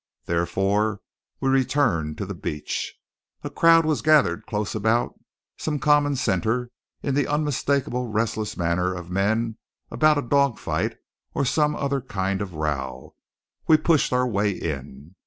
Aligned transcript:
Therefore 0.25 0.99
we 1.39 1.49
returned 1.49 2.17
to 2.17 2.25
the 2.25 2.33
beach. 2.33 2.95
A 3.43 3.51
crowd 3.51 3.85
was 3.85 4.01
gathered 4.01 4.47
close 4.47 4.73
about 4.73 5.13
some 5.59 5.77
common 5.77 6.15
centre 6.15 6.71
in 7.03 7.13
the 7.13 7.27
unmistakable 7.27 8.07
restless 8.07 8.57
manner 8.57 8.95
of 8.95 9.11
men 9.11 9.59
about 9.91 10.17
a 10.17 10.23
dog 10.23 10.57
fight 10.57 10.97
or 11.35 11.45
some 11.45 11.75
other 11.75 12.01
kind 12.01 12.41
of 12.41 12.51
a 12.51 12.57
row. 12.57 13.13
We 13.67 13.77
pushed 13.77 14.11
our 14.11 14.27
way 14.27 14.49
in. 14.49 15.13